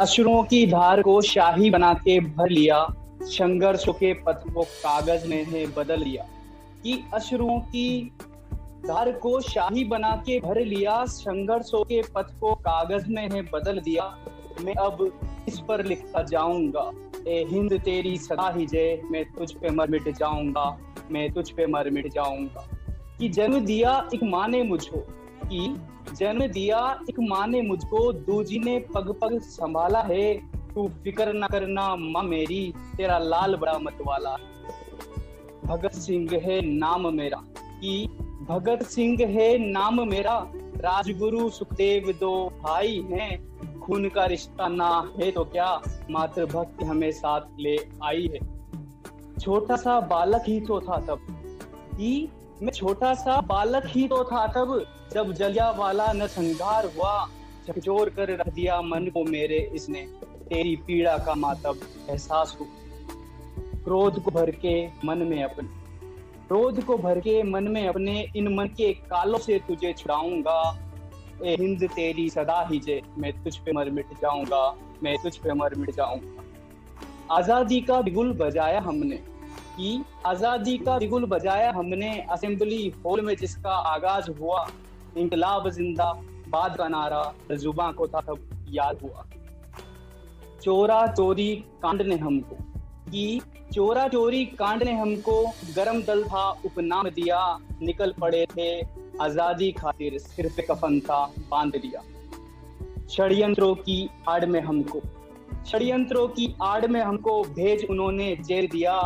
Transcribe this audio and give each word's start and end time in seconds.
अशरों 0.00 0.42
की 0.44 0.66
धार 0.66 1.02
को 1.02 1.20
शाही 1.22 1.70
बना 1.70 1.94
के 1.94 2.20
भर 2.20 2.50
लिया 2.50 2.86
संघर्षों 3.22 3.92
के 3.92 4.14
पथ 4.14 4.54
को 4.54 4.62
कागज़ 4.62 5.26
ने 5.26 5.36
है 5.36 5.66
बदल 5.66 6.00
लिया। 6.00 6.26
कि 6.84 7.04
अशरों 7.14 7.60
की 7.60 8.12
धार 8.86 9.12
को 9.12 9.40
शाही 9.40 9.84
बना 9.84 10.22
के 10.26 10.40
भर 10.40 10.60
लिया 10.60 11.04
संघर्षों 11.04 11.84
के 11.84 12.02
पथ 12.02 12.40
को 12.40 12.54
कागज़ 12.54 13.08
में 13.08 13.28
है 13.30 13.42
बदल 13.42 13.80
दिया। 13.80 14.18
मैं 14.60 14.74
अब 14.74 15.20
इस 15.48 15.60
पर 15.60 15.84
लिखता 15.84 16.22
जाऊँगा, 16.22 16.92
ए 17.28 17.46
हिंद 17.50 17.80
तेरी 17.80 18.16
सदा 18.16 18.54
ही 18.56 18.66
जय, 18.66 19.02
मैं 19.10 19.24
तुझ 19.24 19.52
पे 19.52 19.70
मर 19.70 19.90
मिट 19.90 20.08
जाऊँगा, 20.08 20.78
मैं 21.10 21.32
तुझ 21.32 21.50
पे 21.50 21.66
मर 21.66 21.90
मिट 21.90 22.12
जाऊँगा। 22.12 22.68
कि 23.18 23.28
जन्म 23.28 23.60
दिया 23.60 24.08
एक 24.14 24.22
माँ 24.22 24.48
ने 24.48 24.62
मुझको 24.62 25.06
कि 25.44 26.14
जन्म 26.14 26.46
दिया 26.48 26.78
एक 27.08 27.20
माँ 27.20 27.46
ने 27.46 27.60
मुझको, 27.62 28.12
दूजी 28.12 28.58
ने 28.58 28.78
पग 28.94 29.12
पग 29.20 29.38
संभाला 29.40 30.00
है। 30.02 30.34
तू 30.74 30.88
फ़िक्र 31.04 31.32
न 31.34 31.46
करना 31.46 31.94
माँ 31.96 32.22
मेरी, 32.22 32.72
तेरा 32.96 33.18
लाल 33.18 33.56
बड़ा 33.56 33.78
मतवाला। 33.78 34.36
भगत 35.64 35.94
सिंह 35.94 36.28
है 36.42 36.60
नाम 36.68 37.14
मेरा, 37.14 37.42
कि 37.80 38.06
भगत 38.48 38.82
सिंह 38.84 39.26
है 39.28 39.56
नाम 39.72 40.08
मेरा। 40.08 40.38
राजगुरु 40.78 41.48
सुखदेव 41.50 42.12
दो 42.20 42.32
भाई 42.62 43.00
हैं, 43.10 43.80
खून 43.80 44.08
का 44.08 44.24
रिश्ता 44.26 44.66
ना 44.68 44.88
है 45.20 45.30
तो 45.30 45.44
क्या 45.44 45.70
मातृभक्ति 46.10 46.84
हमें 46.84 47.10
साथ 47.12 47.60
ले 47.60 47.76
आई 48.04 48.28
है। 48.32 48.40
छोटा 49.38 49.76
सा 49.76 49.98
बालक 50.06 50.42
ही 50.48 50.60
तो 50.60 50.80
था 50.80 50.98
तब, 51.00 51.26
कि 51.94 52.28
मैं 52.62 52.72
छोटा 52.72 53.12
सा 53.14 53.40
बालक 53.42 53.86
ही 53.86 54.06
तो 54.08 54.22
था 54.24 54.46
तब, 54.46 54.84
जब 55.12 55.32
जलिया 55.32 55.70
वाला 55.70 56.12
न 56.12 56.26
संघार 56.26 56.86
हुआ। 56.86 57.26
झकझोर 57.66 58.08
कर 58.10 58.30
रख 58.30 58.48
दिया 58.48 58.80
मन 58.82 59.08
को 59.14 59.24
मेरे 59.24 59.58
इसने, 59.74 60.00
तेरी 60.48 60.74
पीड़ा 60.76 61.16
का 61.18 61.34
मातब 61.34 61.80
एहसास 62.10 62.56
हो 62.60 62.66
क्रोध 63.84 64.22
को 64.22 64.30
भर 64.30 64.50
के 64.50 64.74
मन 65.04 65.18
में 65.18 65.42
अपने, 65.44 65.68
क्रोध 66.48 66.82
को 66.84 66.96
भर 66.98 67.20
के 67.20 67.42
मन 67.42 67.68
में 67.68 67.86
अपने, 67.88 68.26
इन 68.36 68.54
मन 68.54 68.66
के 68.76 68.92
कालों 69.04 69.38
से 69.38 69.58
तुझे 69.58 69.92
छुड़ाऊँगा। 69.92 70.58
ए 71.44 71.56
हिंद, 71.60 71.88
तेरी 71.90 72.28
सदा 72.30 72.60
ही 72.70 72.78
जे, 72.78 73.00
मैं 73.18 73.32
तुझ 73.44 73.56
पे 73.56 73.72
मर 73.72 73.90
मिट 73.90 74.12
जाऊँगा, 74.22 74.76
मैं 75.02 75.16
तुझ 75.22 75.36
पे 75.36 75.54
मर 75.54 75.74
मिट 75.74 75.90
जाऊँगा। 75.90 77.34
आज़ादी 77.34 77.80
का 77.80 78.00
बिगुल 78.00 78.32
बजाया 78.32 78.80
हमने 78.80 79.20
की 79.76 80.04
आज़ादी 80.26 80.76
का 80.78 80.98
बिगुल 80.98 81.24
बजाया 81.26 81.70
हमने 81.72 82.10
असेंबली 82.30 82.92
हॉल 83.06 83.20
में 83.20 83.34
जिसका 83.36 83.70
आगाज़ 83.88 84.30
हुआ 84.30 84.66
इंकलाब 85.16 85.68
ज़िंदा 85.70 86.12
बाद 86.48 86.76
का 86.76 86.88
नारा 86.88 87.56
जुबा 87.56 87.90
को 87.92 88.06
था 88.08 88.20
तब 88.20 88.64
याद 88.68 88.98
हुआ। 89.02 89.26
चोरा 90.62 91.06
चोरी 91.06 91.54
कांड 91.82 92.02
ने 92.02 92.16
हमको, 92.16 92.56
की 93.08 93.40
चोरा 93.72 94.06
चोरी 94.08 94.44
कांड 94.44 94.82
ने 94.82 94.92
हमको 94.92 95.34
गरम 95.76 96.00
दल 96.02 96.22
था, 96.24 96.50
उपनाम 96.64 97.08
दिया, 97.08 97.40
निकल 97.82 98.12
पड़े 98.20 98.44
थे, 98.46 98.70
आज़ादी 99.20 99.70
खातिर 99.72 100.18
सिर्फ़ 100.18 100.60
कफन 100.70 100.98
था, 101.00 101.20
बाँध 101.50 101.76
लिया। 101.76 102.02
षडयंत्रों 103.10 103.74
की 103.74 103.98
आड़ 104.28 104.44
में 104.46 104.60
हमको, 104.60 105.00
षड्यंत्रों 105.66 106.26
की 106.28 106.54
आड़ 106.62 106.86
में 106.86 107.00
हमको 107.00 107.42
भेज 107.42 107.86
उन्होंने 107.90 108.34
जेल 108.40 108.66
दिया 108.66 108.98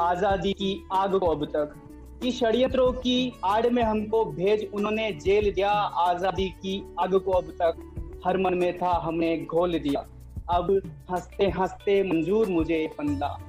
आज़ादी 0.00 0.52
की 0.52 0.86
आग 0.92 1.18
को 1.18 1.26
अब 1.26 1.44
तक। 1.44 1.74
कि 2.22 2.32
षड्यंत्रों 2.32 2.92
की 2.92 3.32
आड़ 3.44 3.70
में 3.70 3.82
हमको 3.82 4.24
भेज 4.24 4.70
उन्होंने 4.74 5.12
जेल 5.12 5.52
दिया, 5.52 5.70
आज़ादी 5.70 6.48
की 6.48 6.94
आग 7.00 7.14
को 7.14 7.32
अब 7.32 7.44
तक। 7.44 7.74
हर 8.26 8.38
मन 8.38 8.54
में 8.54 8.78
था, 8.78 9.00
हमने 9.04 9.38
घोल 9.38 9.78
दिया। 9.78 10.06
अब 10.50 10.82
हँसते 11.10 11.46
हँसते 11.46 12.02
मंजूर 12.02 12.48
मुझे 12.48 12.78
ये 12.78 12.86
फंदा। 12.86 13.40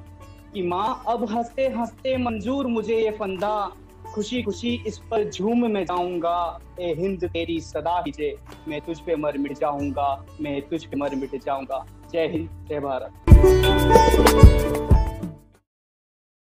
कि 0.53 0.61
माँ, 0.61 1.03
अब 1.07 1.31
हँसते 1.31 1.67
हँसते 1.67 2.17
मंजूर 2.17 2.67
मुझे 2.67 2.95
ये 2.95 3.11
फंदा। 3.11 3.71
खुशी 4.13 4.43
खुशी 4.43 4.83
इस 4.87 4.97
पर 4.97 5.29
झूम 5.29 5.71
में 5.71 5.85
जाऊँगा। 5.85 6.59
ए 6.79 6.95
हिंद, 6.97 7.25
तेरी 7.25 7.59
सदा 7.59 8.03
ही 8.07 8.11
जय 8.11 8.37
मैं 8.67 8.81
तुझ 8.81 8.99
पे 8.99 9.15
मर 9.15 9.37
मिट 9.37 9.59
जाऊँगा। 9.59 10.25
मैं 10.41 10.61
तुझ 10.61 10.85
पे 10.85 10.97
मर 10.97 11.15
मिट 11.15 11.43
जाऊँगा। 11.45 11.85
जय 12.11 12.27
हिंद, 12.27 12.65
जय 12.69 12.79
भारत। 12.79 13.11